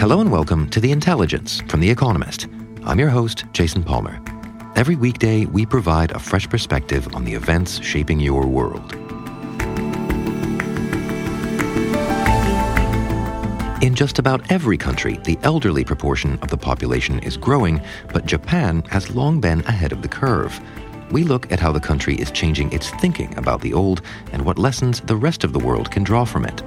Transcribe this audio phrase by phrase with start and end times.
[0.00, 2.48] Hello and welcome to The Intelligence from The Economist.
[2.84, 4.20] I'm your host, Jason Palmer.
[4.74, 8.92] Every weekday, we provide a fresh perspective on the events shaping your world.
[13.82, 17.80] In just about every country, the elderly proportion of the population is growing,
[18.12, 20.60] but Japan has long been ahead of the curve.
[21.12, 24.02] We look at how the country is changing its thinking about the old
[24.32, 26.62] and what lessons the rest of the world can draw from it.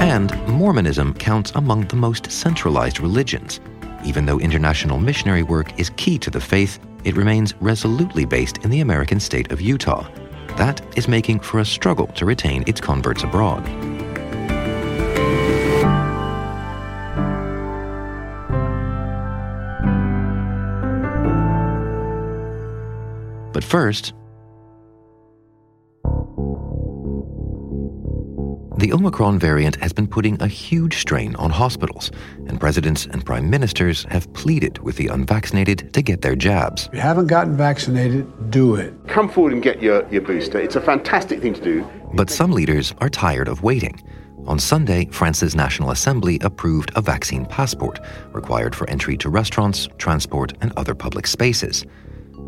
[0.00, 3.60] And Mormonism counts among the most centralized religions.
[4.02, 8.70] Even though international missionary work is key to the faith, it remains resolutely based in
[8.70, 10.08] the American state of Utah.
[10.56, 13.62] That is making for a struggle to retain its converts abroad.
[23.52, 24.14] But first,
[28.80, 32.10] The Omicron variant has been putting a huge strain on hospitals,
[32.46, 36.86] and presidents and prime ministers have pleaded with the unvaccinated to get their jabs.
[36.86, 38.94] If you haven't gotten vaccinated, do it.
[39.06, 40.58] Come forward and get your, your booster.
[40.58, 41.86] It's a fantastic thing to do.
[42.14, 44.02] But some leaders are tired of waiting.
[44.46, 48.00] On Sunday, France's National Assembly approved a vaccine passport
[48.32, 51.84] required for entry to restaurants, transport, and other public spaces.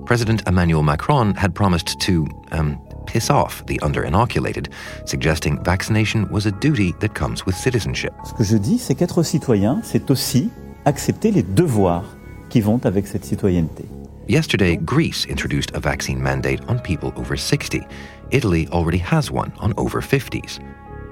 [0.06, 4.68] President Emmanuel Macron had promised to um, piss off the under-inoculated,
[5.04, 8.12] suggesting vaccination was a duty that comes with citizenship.
[8.24, 10.50] Ce que je dis, c'est qu'être citoyen, c'est aussi
[10.84, 12.04] accepter les devoirs
[12.48, 13.84] qui vont avec cette citoyenneté.
[14.28, 17.84] Yesterday, Greece introduced a vaccine mandate on people over 60.
[18.30, 20.60] Italy already has one on over 50s.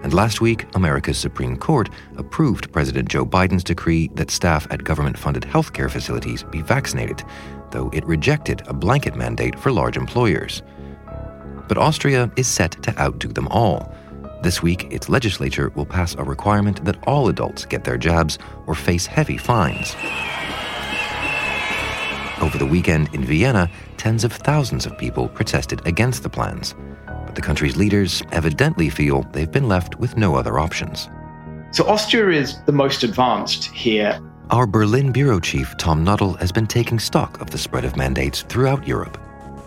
[0.02, 5.18] And last week, America's Supreme Court approved President Joe Biden's decree that staff at government
[5.18, 7.22] funded healthcare facilities be vaccinated,
[7.70, 10.62] though it rejected a blanket mandate for large employers.
[11.70, 13.94] But Austria is set to outdo them all.
[14.42, 18.74] This week, its legislature will pass a requirement that all adults get their jabs or
[18.74, 19.94] face heavy fines.
[22.42, 26.74] Over the weekend in Vienna, tens of thousands of people protested against the plans.
[27.06, 31.08] But the country's leaders evidently feel they've been left with no other options.
[31.70, 34.20] So, Austria is the most advanced here.
[34.50, 38.42] Our Berlin bureau chief, Tom Nuttall, has been taking stock of the spread of mandates
[38.42, 39.16] throughout Europe.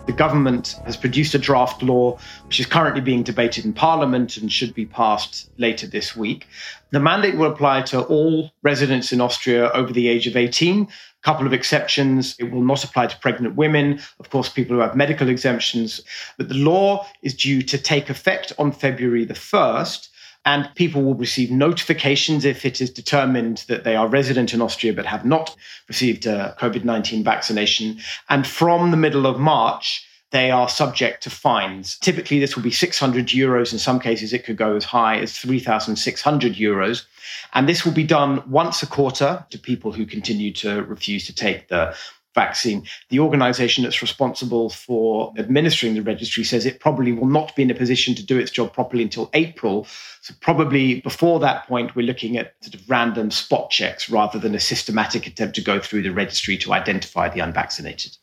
[0.05, 4.51] The government has produced a draft law which is currently being debated in Parliament and
[4.51, 6.47] should be passed later this week.
[6.91, 10.83] The mandate will apply to all residents in Austria over the age of 18.
[10.83, 10.87] A
[11.23, 12.35] couple of exceptions.
[12.37, 16.01] It will not apply to pregnant women, of course, people who have medical exemptions.
[16.37, 20.09] But the law is due to take effect on February the 1st
[20.45, 24.93] and people will receive notifications if it is determined that they are resident in Austria
[24.93, 25.55] but have not
[25.87, 27.99] received a COVID 19 vaccination.
[28.29, 31.97] And from the middle of March, they are subject to fines.
[31.99, 33.71] Typically, this will be 600 euros.
[33.71, 37.05] In some cases, it could go as high as 3,600 euros.
[37.53, 41.35] And this will be done once a quarter to people who continue to refuse to
[41.35, 41.95] take the
[42.35, 42.85] vaccine.
[43.09, 47.71] The organization that's responsible for administering the registry says it probably will not be in
[47.71, 49.87] a position to do its job properly until April.
[50.21, 54.55] So, probably before that point, we're looking at sort of random spot checks rather than
[54.55, 58.17] a systematic attempt to go through the registry to identify the unvaccinated.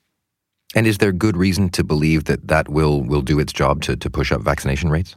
[0.75, 3.97] And is there good reason to believe that that will, will do its job to,
[3.97, 5.16] to push up vaccination rates?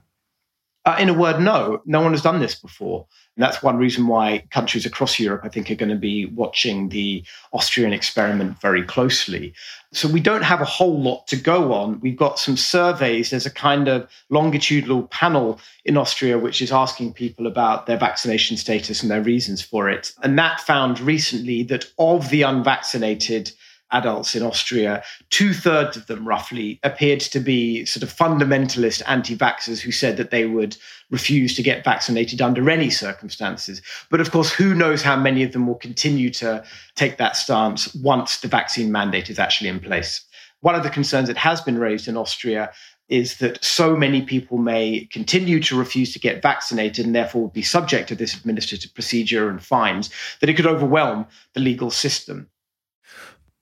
[0.86, 1.82] Uh, in a word, no.
[1.86, 3.06] No one has done this before.
[3.36, 6.90] And that's one reason why countries across Europe, I think, are going to be watching
[6.90, 7.24] the
[7.54, 9.54] Austrian experiment very closely.
[9.94, 12.00] So we don't have a whole lot to go on.
[12.02, 13.30] We've got some surveys.
[13.30, 18.58] There's a kind of longitudinal panel in Austria which is asking people about their vaccination
[18.58, 20.14] status and their reasons for it.
[20.22, 23.52] And that found recently that of the unvaccinated,
[23.94, 29.36] adults in Austria, two thirds of them roughly appeared to be sort of fundamentalist anti
[29.36, 30.76] vaxxers who said that they would
[31.10, 33.82] refuse to get vaccinated under any circumstances.
[34.10, 36.64] But of course, who knows how many of them will continue to
[36.96, 40.26] take that stance once the vaccine mandate is actually in place.
[40.62, 42.72] One of the concerns that has been raised in Austria
[43.10, 47.62] is that so many people may continue to refuse to get vaccinated and therefore be
[47.62, 52.48] subject to this administrative procedure and fines that it could overwhelm the legal system.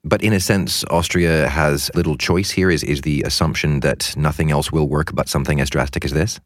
[0.04, 2.72] But in a sense, Austria has little choice here.
[2.72, 6.40] Is, is the assumption that nothing else will work but something as drastic as this?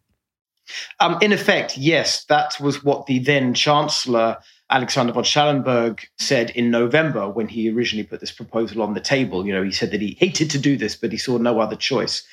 [0.99, 4.37] Um, in effect, yes, that was what the then Chancellor
[4.69, 9.45] Alexander von Schallenberg said in November when he originally put this proposal on the table.
[9.45, 11.75] You know, he said that he hated to do this, but he saw no other
[11.75, 12.23] choice.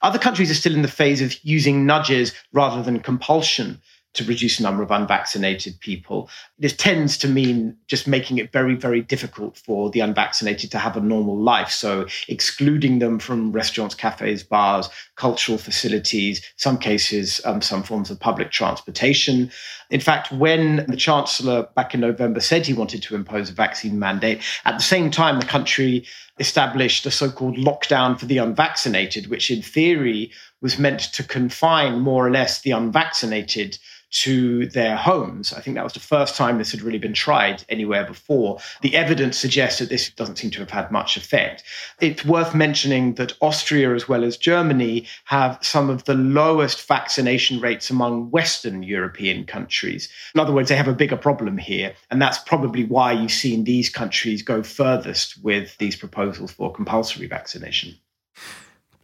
[0.00, 3.80] Other countries are still in the phase of using nudges rather than compulsion
[4.14, 6.28] to reduce the number of unvaccinated people.
[6.58, 10.96] This tends to mean just making it very, very difficult for the unvaccinated to have
[10.96, 11.70] a normal life.
[11.70, 18.20] So excluding them from restaurants, cafes, bars, cultural facilities, some cases, um, some forms of
[18.20, 19.50] public transportation.
[19.90, 23.98] In fact, when the Chancellor back in November said he wanted to impose a vaccine
[23.98, 26.04] mandate, at the same time, the country
[26.38, 30.30] established a so called lockdown for the unvaccinated, which in theory
[30.60, 33.78] was meant to confine more or less the unvaccinated
[34.12, 35.52] to their homes.
[35.52, 38.58] I think that was the first time this had really been tried anywhere before.
[38.82, 41.64] The evidence suggests that this doesn't seem to have had much effect.
[42.00, 47.58] It's worth mentioning that Austria, as well as Germany, have some of the lowest vaccination
[47.58, 50.10] rates among Western European countries.
[50.34, 51.94] In other words, they have a bigger problem here.
[52.10, 57.26] And that's probably why you've seen these countries go furthest with these proposals for compulsory
[57.26, 57.96] vaccination.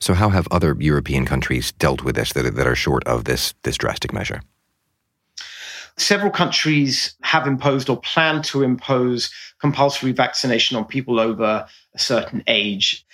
[0.00, 3.24] So, how have other European countries dealt with this that are, that are short of
[3.24, 4.42] this, this drastic measure?
[5.98, 9.30] Several countries have imposed or plan to impose
[9.60, 13.04] compulsory vaccination on people over a certain age.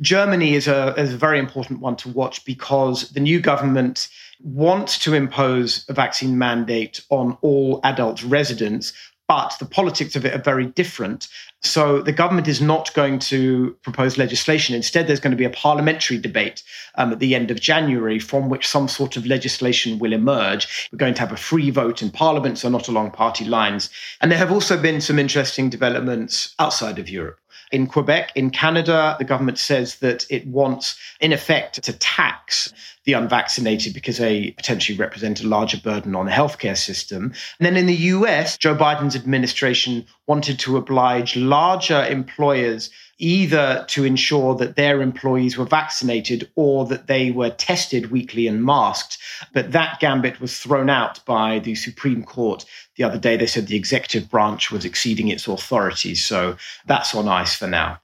[0.00, 4.08] Germany is a, is a very important one to watch because the new government
[4.42, 8.92] wants to impose a vaccine mandate on all adult residents,
[9.26, 11.28] but the politics of it are very different.
[11.62, 14.74] So the government is not going to propose legislation.
[14.74, 16.62] Instead, there's going to be a parliamentary debate
[16.96, 20.88] um, at the end of January from which some sort of legislation will emerge.
[20.92, 23.88] We're going to have a free vote in parliament, so not along party lines.
[24.20, 27.38] And there have also been some interesting developments outside of Europe.
[27.74, 32.72] In Quebec, in Canada, the government says that it wants, in effect, to tax
[33.02, 37.32] the unvaccinated because they potentially represent a larger burden on the healthcare system.
[37.58, 44.04] And then in the US, Joe Biden's administration wanted to oblige larger employers either to
[44.04, 49.18] ensure that their employees were vaccinated or that they were tested weekly and masked.
[49.52, 52.64] But that gambit was thrown out by the Supreme Court
[52.96, 53.36] the other day.
[53.36, 56.14] They said the executive branch was exceeding its authority.
[56.14, 56.56] So
[56.86, 58.00] that's on ice for now.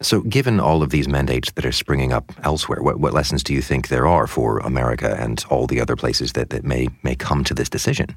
[0.00, 3.52] So, given all of these mandates that are springing up elsewhere, what, what lessons do
[3.52, 7.16] you think there are for America and all the other places that, that may, may
[7.16, 8.14] come to this decision?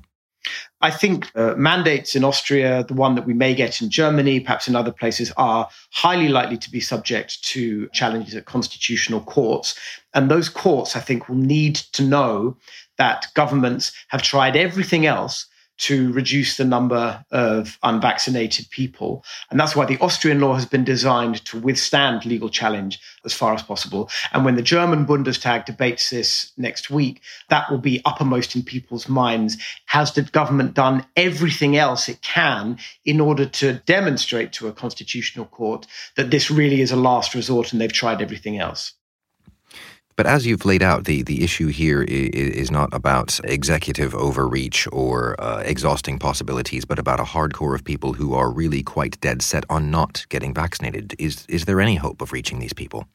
[0.81, 4.67] I think uh, mandates in Austria, the one that we may get in Germany, perhaps
[4.67, 9.77] in other places, are highly likely to be subject to challenges at constitutional courts.
[10.13, 12.57] And those courts, I think, will need to know
[12.97, 15.45] that governments have tried everything else
[15.79, 19.23] to reduce the number of unvaccinated people.
[19.49, 23.53] And that's why the Austrian law has been designed to withstand legal challenge as far
[23.53, 24.09] as possible.
[24.33, 29.07] And when the German Bundestag debates this next week, that will be uppermost in people's
[29.07, 29.57] minds.
[29.85, 35.45] Has the government done everything else it can in order to demonstrate to a constitutional
[35.45, 38.93] court that this really is a last resort and they've tried everything else?
[40.19, 45.39] But as you've laid out, the, the issue here is, not about executive overreach or
[45.39, 49.63] uh, exhausting possibilities, but about a hardcore of people who are really quite dead set
[49.69, 51.15] on not getting vaccinated.
[51.17, 53.07] Is, is there any hope of reaching these people?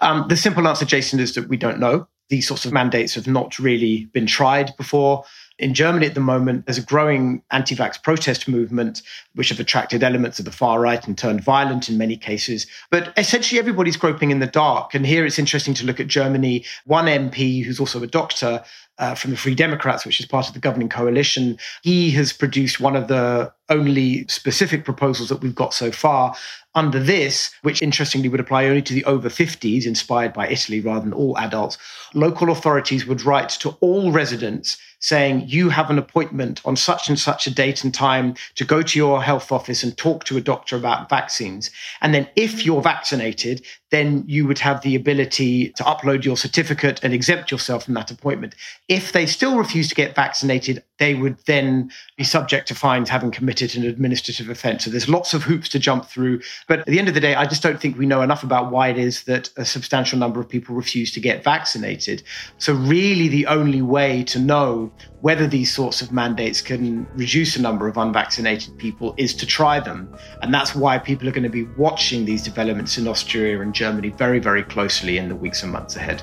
[0.00, 2.06] Um, the simple answer, Jason, is that we don't know.
[2.28, 5.24] These sorts of mandates have not really been tried before.
[5.58, 9.00] In Germany at the moment, there's a growing anti vax protest movement,
[9.34, 12.66] which have attracted elements of the far right and turned violent in many cases.
[12.90, 14.94] But essentially, everybody's groping in the dark.
[14.94, 16.64] And here it's interesting to look at Germany.
[16.84, 18.62] One MP, who's also a doctor,
[18.98, 21.58] uh, from the Free Democrats, which is part of the governing coalition.
[21.82, 26.34] He has produced one of the only specific proposals that we've got so far
[26.74, 31.00] under this, which interestingly would apply only to the over 50s, inspired by Italy rather
[31.00, 31.78] than all adults.
[32.14, 37.16] Local authorities would write to all residents saying you have an appointment on such and
[37.16, 40.40] such a date and time to go to your health office and talk to a
[40.40, 41.70] doctor about vaccines.
[42.00, 46.98] And then if you're vaccinated, then you would have the ability to upload your certificate
[47.04, 48.54] and exempt yourself from that appointment.
[48.88, 53.30] If they still refuse to get vaccinated, they would then be subject to fines having
[53.30, 54.84] committed an administrative offense.
[54.84, 56.40] So there's lots of hoops to jump through.
[56.66, 58.72] But at the end of the day, I just don't think we know enough about
[58.72, 62.22] why it is that a substantial number of people refuse to get vaccinated.
[62.58, 64.90] So, really, the only way to know
[65.20, 69.80] whether these sorts of mandates can reduce the number of unvaccinated people is to try
[69.80, 70.08] them.
[70.42, 74.08] And that's why people are going to be watching these developments in Austria and Germany
[74.08, 76.22] very, very closely in the weeks and months ahead.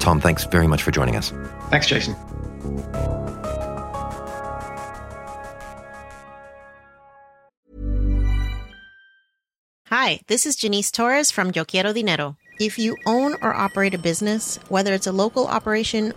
[0.00, 1.32] Tom, thanks very much for joining us.
[1.68, 2.16] Thanks, Jason.
[9.86, 12.36] Hi, this is Janice Torres from Yo Quiero Dinero.
[12.58, 16.14] If you own or operate a business, whether it's a local operation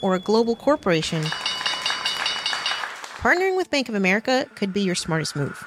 [0.00, 1.22] or a global corporation,
[3.18, 5.66] partnering with Bank of America could be your smartest move.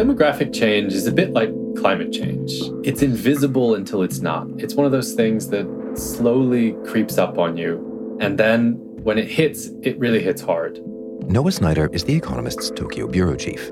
[0.00, 2.50] Demographic change is a bit like climate change.
[2.84, 4.46] It's invisible until it's not.
[4.56, 8.16] It's one of those things that slowly creeps up on you.
[8.18, 10.80] And then when it hits, it really hits hard.
[11.28, 13.70] Noah Sneider is The Economist's Tokyo bureau chief.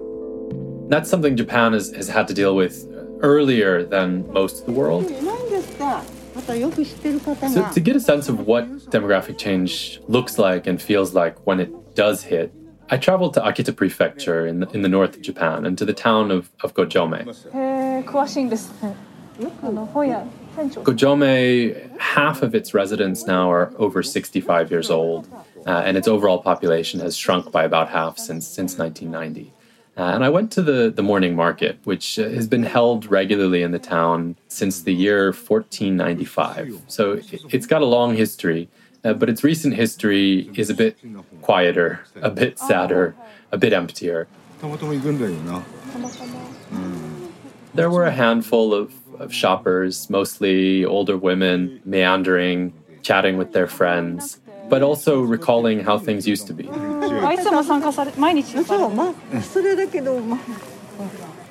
[0.90, 2.86] That's something Japan has, has had to deal with
[3.22, 5.08] earlier than most of the world.
[7.54, 11.58] So, to get a sense of what demographic change looks like and feels like when
[11.58, 12.52] it does hit,
[12.90, 15.92] I traveled to Akita Prefecture in the, in the north of Japan and to the
[15.92, 17.26] town of, of Gojome.
[20.84, 25.28] Gojome, half of its residents now are over 65 years old,
[25.66, 29.52] uh, and its overall population has shrunk by about half since, since 1990.
[29.96, 33.62] Uh, and I went to the, the morning market, which uh, has been held regularly
[33.62, 36.82] in the town since the year 1495.
[36.86, 38.68] So it, it's got a long history.
[39.04, 40.98] Uh, but its recent history is a bit
[41.42, 43.14] quieter, a bit sadder,
[43.52, 44.26] a bit emptier.
[47.74, 54.40] There were a handful of, of shoppers, mostly older women, meandering, chatting with their friends,
[54.68, 56.64] but also recalling how things used to be.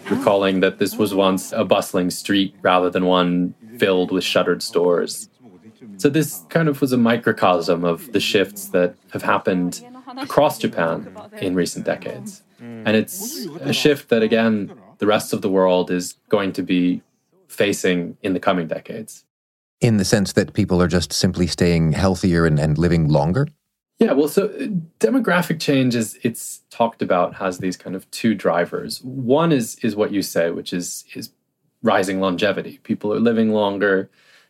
[0.09, 5.29] Recalling that this was once a bustling street rather than one filled with shuttered stores.
[5.97, 9.83] So this kind of was a microcosm of the shifts that have happened
[10.17, 12.43] across Japan in recent decades.
[12.59, 17.01] And it's a shift that, again, the rest of the world is going to be
[17.47, 19.25] facing in the coming decades.
[19.79, 23.47] In the sense that people are just simply staying healthier and, and living longer?
[23.99, 24.67] Yeah, well, so uh,
[24.99, 29.01] demographic change is it's talked about has these kind of two drivers.
[29.03, 31.31] One is is what you say, which is is
[31.81, 32.79] rising longevity.
[32.83, 34.09] People are living longer,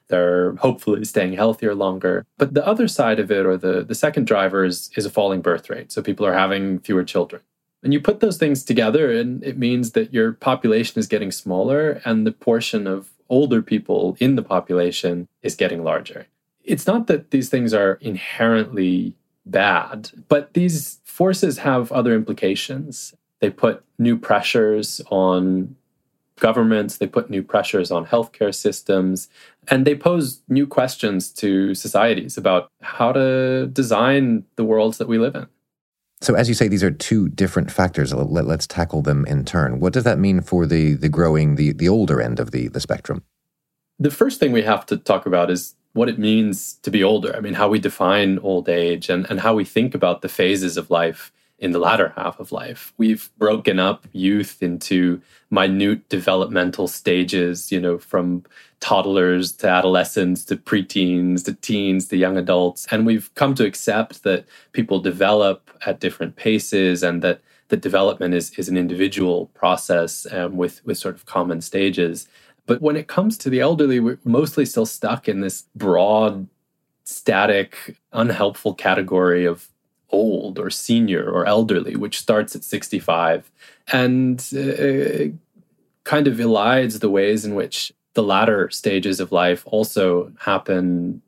[0.09, 2.25] they're hopefully staying healthier longer.
[2.37, 5.41] But the other side of it, or the, the second driver, is, is a falling
[5.41, 5.91] birth rate.
[5.91, 7.41] So people are having fewer children.
[7.83, 12.01] And you put those things together, and it means that your population is getting smaller,
[12.03, 16.27] and the portion of older people in the population is getting larger.
[16.63, 23.13] It's not that these things are inherently bad, but these forces have other implications.
[23.39, 25.76] They put new pressures on
[26.39, 29.29] governments, they put new pressures on healthcare systems,
[29.69, 35.17] and they pose new questions to societies about how to design the worlds that we
[35.17, 35.47] live in.
[36.21, 38.13] So, as you say, these are two different factors.
[38.13, 39.79] Let, us tackle them in turn.
[39.79, 42.79] What does that mean for the the growing, the the older end of the the
[42.79, 43.23] spectrum?
[43.99, 47.35] The first thing we have to talk about is what it means to be older.
[47.35, 50.77] I mean, how we define old age and, and how we think about the phases
[50.77, 52.93] of life in the latter half of life.
[52.97, 58.43] We've broken up youth into minute developmental stages, you know, from
[58.79, 62.85] toddlers to adolescents to preteens to teens to young adults.
[62.91, 68.33] And we've come to accept that people develop at different paces and that the development
[68.33, 72.27] is, is an individual process um, with, with sort of common stages.
[72.67, 76.47] But when it comes to the elderly, we're mostly still stuck in this broad,
[77.03, 79.69] static, unhelpful category of
[80.09, 83.51] old or senior or elderly, which starts at 65
[83.91, 85.33] and uh,
[86.03, 91.21] kind of elides the ways in which the latter stages of life also happen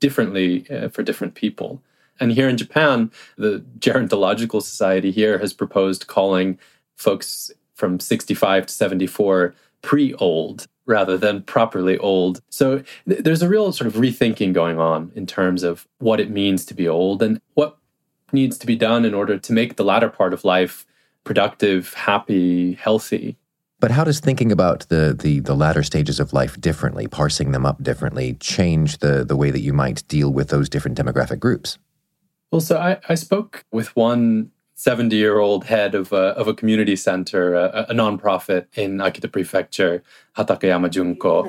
[0.00, 1.82] differently uh, for different people.
[2.18, 6.58] And here in Japan, the Gerontological Society here has proposed calling
[6.96, 12.42] folks from 65 to 74 pre old rather than properly old.
[12.50, 16.30] So th- there's a real sort of rethinking going on in terms of what it
[16.30, 17.78] means to be old and what
[18.32, 20.86] needs to be done in order to make the latter part of life
[21.24, 23.36] productive, happy, healthy.
[23.78, 27.64] But how does thinking about the, the, the latter stages of life differently, parsing them
[27.64, 31.78] up differently, change the, the way that you might deal with those different demographic groups?
[32.50, 36.54] Well, so I, I spoke with one 70 year old head of a, of a
[36.54, 40.02] community center, a, a nonprofit in Akita Prefecture,
[40.38, 41.42] Hatakeyama Junko.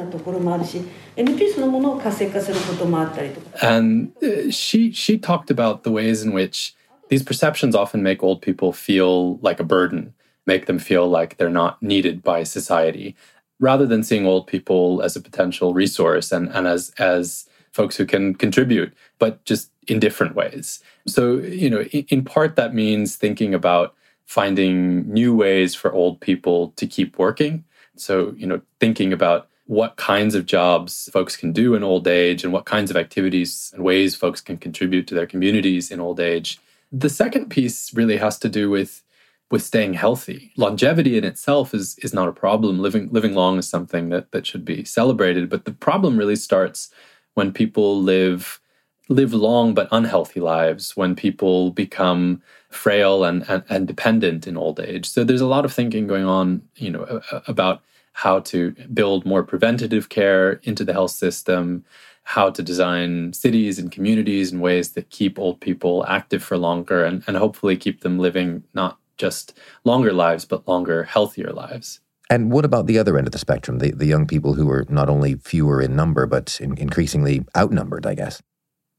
[3.62, 6.76] And uh, she, she talked about the ways in which
[7.08, 10.14] these perceptions often make old people feel like a burden,
[10.46, 13.16] make them feel like they're not needed by society.
[13.62, 18.06] rather than seeing old people as a potential resource and, and as as folks who
[18.06, 20.80] can contribute, but just in different ways.
[21.08, 23.96] So, you know, in, in part that means thinking about
[24.26, 27.66] finding new ways for old people to keep working.
[27.98, 32.44] So, you know, thinking about what kinds of jobs folks can do in old age
[32.44, 36.20] and what kinds of activities and ways folks can contribute to their communities in old
[36.20, 36.60] age.
[36.92, 39.04] The second piece really has to do with
[39.50, 40.54] with staying healthy.
[40.56, 42.80] Longevity in itself is is not a problem.
[42.80, 46.90] Living living long is something that that should be celebrated, but the problem really starts
[47.34, 48.61] when people live
[49.10, 54.80] live long but unhealthy lives, when people become frail and, and, and dependent in old
[54.80, 55.10] age.
[55.10, 57.82] So there's a lot of thinking going on, you know, about
[58.14, 61.84] how to build more preventative care into the health system,
[62.24, 67.04] how to design cities and communities in ways that keep old people active for longer
[67.04, 72.00] and, and hopefully keep them living not just longer lives, but longer, healthier lives.
[72.30, 74.86] And what about the other end of the spectrum, the, the young people who are
[74.88, 78.42] not only fewer in number, but in, increasingly outnumbered, I guess?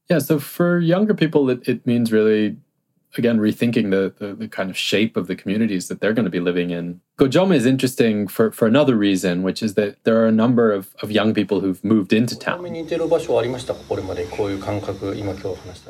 [0.09, 2.57] Yeah, so for younger people, it, it means really
[3.17, 6.31] again rethinking the, the, the kind of shape of the communities that they're going to
[6.31, 6.99] be living in.
[7.19, 10.95] Gojome is interesting for for another reason, which is that there are a number of,
[11.01, 12.59] of young people who've moved into town.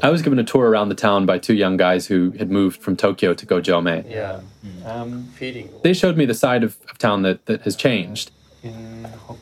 [0.02, 2.82] I was given a tour around the town by two young guys who had moved
[2.82, 4.10] from Tokyo to Gojome.
[4.10, 4.42] Yeah,
[4.86, 5.30] um,
[5.82, 8.32] They showed me the side of, of town that, that has changed
[8.64, 8.93] in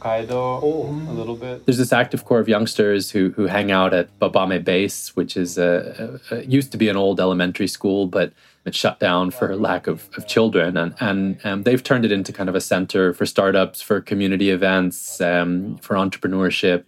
[0.02, 1.06] Hokkaido oh.
[1.10, 1.66] a little bit.
[1.66, 5.58] There's this active core of youngsters who who hang out at Babame Base, which is
[5.58, 8.34] a, a, a, used to be an old elementary school, but
[8.66, 12.34] it shut down for lack of, of children, and and um, they've turned it into
[12.34, 16.88] kind of a center for startups, for community events, um, for entrepreneurship,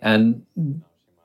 [0.00, 0.44] and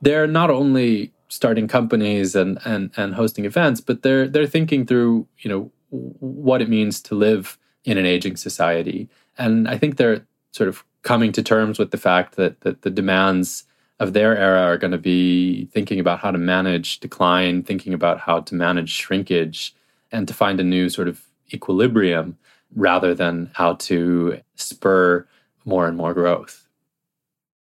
[0.01, 5.27] they're not only starting companies and and and hosting events, but they're they're thinking through
[5.39, 10.25] you know what it means to live in an aging society, and I think they're
[10.51, 13.63] sort of coming to terms with the fact that, that the demands
[13.99, 18.19] of their era are going to be thinking about how to manage decline, thinking about
[18.19, 19.75] how to manage shrinkage,
[20.11, 21.21] and to find a new sort of
[21.53, 22.37] equilibrium
[22.75, 25.27] rather than how to spur
[25.65, 26.67] more and more growth.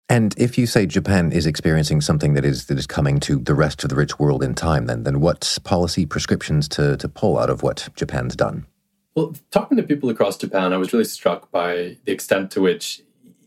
[0.07, 3.55] And if you say Japan is experiencing something that is that is coming to the
[3.55, 7.39] rest of the rich world in time, then then what policy prescriptions to to pull
[7.39, 8.67] out of what Japan's done?
[9.15, 13.01] Well, talking to people across Japan, I was really struck by the extent to which,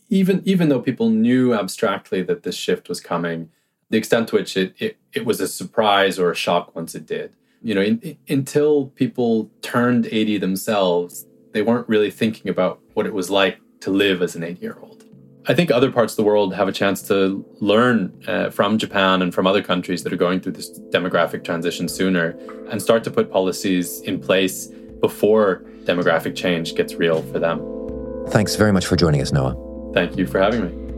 [0.09, 3.51] even even though people knew abstractly that this shift was coming,
[3.91, 7.07] the extent to which it it, it was a surprise or a shock once it
[7.07, 7.35] did.
[7.63, 13.07] You know, in, in, until people turned 80 themselves, they weren't really thinking about what
[13.07, 15.05] it was like to live as an 80 year old.
[15.47, 19.23] I think other parts of the world have a chance to learn uh, from Japan
[19.23, 22.39] and from other countries that are going through this demographic transition sooner
[22.71, 24.67] and start to put policies in place
[25.01, 27.63] before demographic change gets real for them.
[28.29, 29.68] Thanks very much for joining us, Noah.
[29.95, 30.89] Thank you for having me.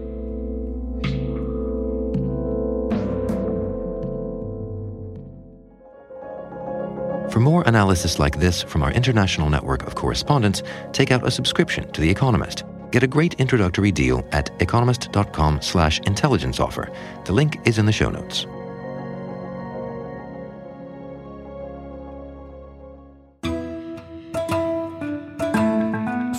[7.30, 11.90] For more analysis like this from our international network of correspondents, take out a subscription
[11.92, 12.64] to The Economist.
[12.90, 16.90] Get a great introductory deal at economist.com slash intelligence offer.
[17.24, 18.46] The link is in the show notes.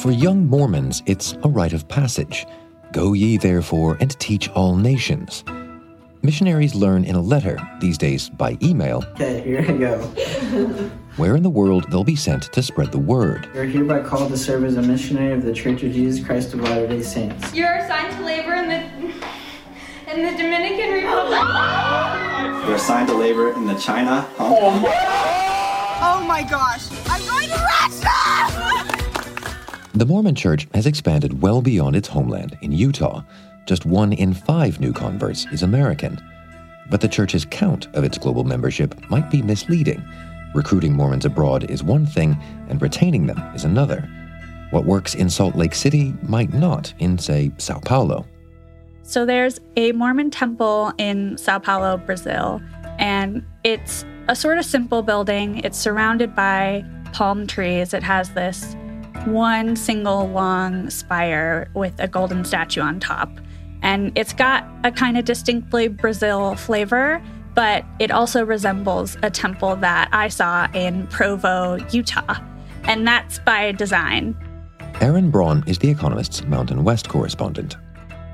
[0.01, 2.47] For young Mormons, it's a rite of passage.
[2.91, 5.43] Go ye therefore and teach all nations.
[6.23, 9.03] Missionaries learn in a letter, these days by email.
[9.11, 9.99] Okay, here I go.
[11.17, 13.47] where in the world they'll be sent to spread the word.
[13.53, 16.61] You're hereby called to serve as a missionary of the Church of Jesus Christ of
[16.61, 17.53] Latter day Saints.
[17.53, 18.81] You're assigned to labor in the,
[20.11, 21.41] in the Dominican Republic.
[22.65, 24.21] You're assigned to labor in the China.
[24.35, 24.55] Huh?
[26.03, 26.87] Oh my oh gosh!
[26.89, 26.90] I'm going
[30.01, 33.21] The Mormon Church has expanded well beyond its homeland in Utah.
[33.67, 36.19] Just one in five new converts is American.
[36.89, 40.03] But the church's count of its global membership might be misleading.
[40.55, 42.35] Recruiting Mormons abroad is one thing,
[42.67, 44.09] and retaining them is another.
[44.71, 48.25] What works in Salt Lake City might not in, say, Sao Paulo.
[49.03, 52.59] So there's a Mormon temple in Sao Paulo, Brazil,
[52.97, 55.59] and it's a sort of simple building.
[55.59, 56.83] It's surrounded by
[57.13, 57.93] palm trees.
[57.93, 58.75] It has this
[59.25, 63.29] one single long spire with a golden statue on top.
[63.81, 67.21] And it's got a kind of distinctly Brazil flavor,
[67.53, 72.35] but it also resembles a temple that I saw in Provo, Utah.
[72.83, 74.35] And that's by design.
[75.01, 77.77] Erin Braun is The Economist's Mountain West correspondent.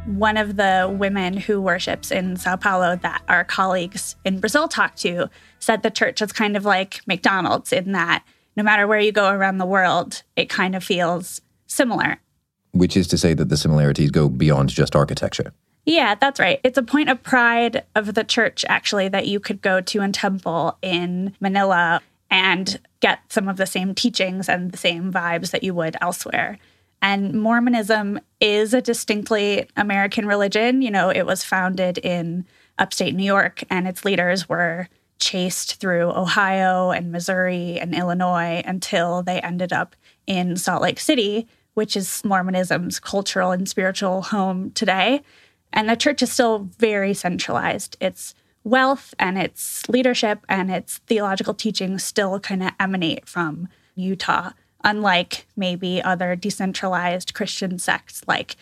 [0.06, 5.00] One of the women who worships in Sao Paulo that our colleagues in Brazil talked
[5.00, 8.24] to said the church is kind of like McDonald's in that
[8.58, 12.20] no matter where you go around the world, it kind of feels similar.
[12.72, 15.54] Which is to say that the similarities go beyond just architecture.
[15.86, 16.60] Yeah, that's right.
[16.64, 20.10] It's a point of pride of the church, actually, that you could go to a
[20.10, 25.64] temple in Manila and get some of the same teachings and the same vibes that
[25.64, 26.58] you would elsewhere.
[27.02, 30.82] And Mormonism is a distinctly American religion.
[30.82, 32.46] You know, it was founded in
[32.80, 34.90] upstate New York, and its leaders were
[35.20, 41.48] chased through Ohio and Missouri and Illinois until they ended up in Salt Lake City,
[41.74, 45.22] which is Mormonism's cultural and spiritual home today.
[45.74, 47.98] And the church is still very centralized.
[48.00, 54.52] Its wealth and its leadership and its theological teachings still kind of emanate from Utah,
[54.84, 58.56] unlike maybe other decentralized Christian sects like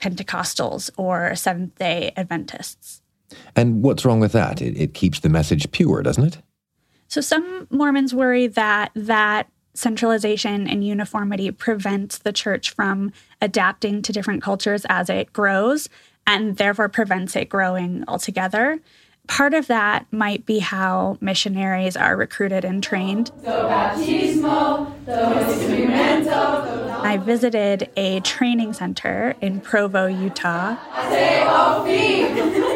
[0.00, 2.99] Pentecostals or Seventh day Adventists.
[3.56, 4.60] And what's wrong with that?
[4.60, 6.38] It, it keeps the message pure, doesn't it?
[7.08, 14.12] So some Mormons worry that that centralization and uniformity prevents the church from adapting to
[14.12, 15.88] different cultures as it grows
[16.26, 18.78] and therefore prevents it growing altogether.
[19.26, 23.30] Part of that might be how missionaries are recruited and trained.
[27.02, 30.76] I visited a training center in Provo, Utah.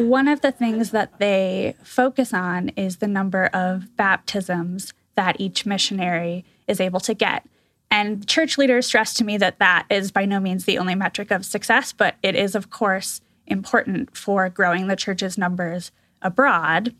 [0.00, 5.66] One of the things that they focus on is the number of baptisms that each
[5.66, 7.46] missionary is able to get.
[7.90, 11.30] And church leaders stress to me that that is by no means the only metric
[11.30, 16.94] of success, but it is, of course, important for growing the church's numbers abroad.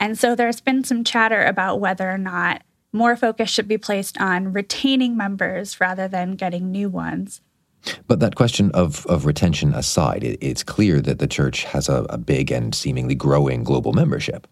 [0.00, 4.18] And so there's been some chatter about whether or not more focus should be placed
[4.18, 7.42] on retaining members rather than getting new ones.
[8.06, 12.04] But that question of, of retention aside, it, it's clear that the church has a,
[12.10, 14.46] a big and seemingly growing global membership.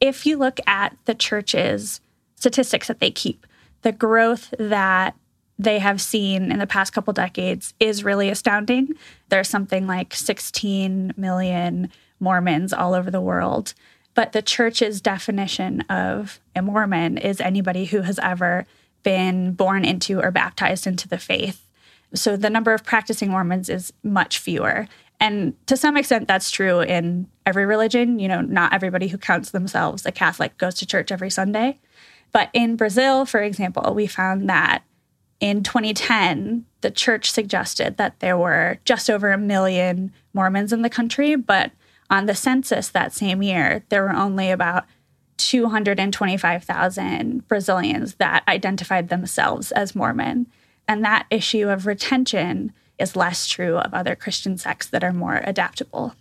[0.00, 2.00] If you look at the church's
[2.36, 3.46] statistics that they keep,
[3.82, 5.16] the growth that
[5.58, 8.94] they have seen in the past couple decades is really astounding.
[9.28, 13.74] There's something like 16 million Mormons all over the world.
[14.14, 18.66] But the church's definition of a Mormon is anybody who has ever
[19.02, 21.67] been born into or baptized into the faith.
[22.14, 24.88] So the number of practicing Mormons is much fewer.
[25.20, 28.18] And to some extent, that's true in every religion.
[28.18, 31.80] You know, not everybody who counts themselves a Catholic goes to church every Sunday.
[32.32, 34.84] But in Brazil, for example, we found that
[35.40, 40.90] in 2010, the church suggested that there were just over a million Mormons in the
[40.90, 41.70] country, but
[42.10, 44.84] on the census that same year, there were only about
[45.36, 50.46] 225,000 Brazilians that identified themselves as Mormon.
[50.88, 55.42] And that issue of retention is less true of other Christian sects that are more
[55.44, 56.14] adaptable.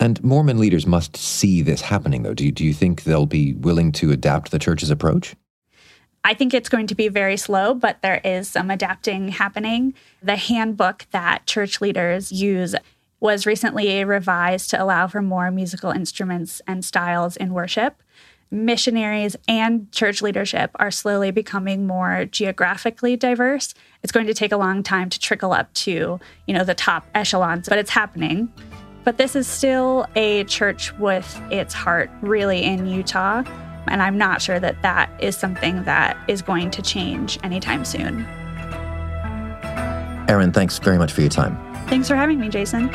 [0.00, 2.34] And Mormon leaders must see this happening, though.
[2.34, 5.34] Do you, do you think they'll be willing to adapt the church's approach?
[6.24, 9.94] I think it's going to be very slow, but there is some adapting happening.
[10.22, 12.74] The handbook that church leaders use
[13.20, 18.02] was recently revised to allow for more musical instruments and styles in worship.
[18.50, 23.74] Missionaries and church leadership are slowly becoming more geographically diverse.
[24.02, 27.06] It's going to take a long time to trickle up to, you know, the top
[27.14, 28.50] echelons, but it's happening.
[29.04, 33.42] But this is still a church with its heart really in Utah.
[33.86, 38.24] And I'm not sure that that is something that is going to change anytime soon.
[40.28, 41.56] Erin, thanks very much for your time.
[41.88, 42.88] Thanks for having me, Jason.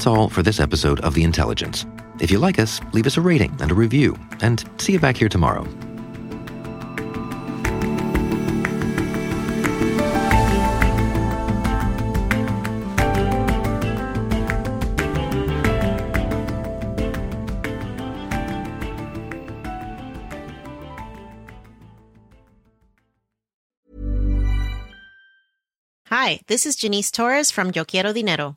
[0.00, 1.84] That's all for this episode of The Intelligence.
[2.20, 5.14] If you like us, leave us a rating and a review, and see you back
[5.14, 5.68] here tomorrow.
[26.06, 28.56] Hi, this is Janice Torres from Yo Quiero Dinero.